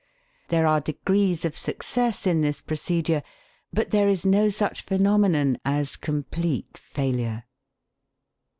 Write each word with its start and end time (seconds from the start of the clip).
There 0.47 0.65
are 0.65 0.81
degrees 0.81 1.45
of 1.45 1.55
success 1.55 2.25
in 2.25 2.41
this 2.41 2.59
procedure, 2.59 3.21
but 3.71 3.91
there 3.91 4.09
is 4.09 4.25
no 4.25 4.49
such 4.49 4.81
phenomenon 4.81 5.59
as 5.63 5.95
complete 5.95 6.75
failure. 6.79 7.43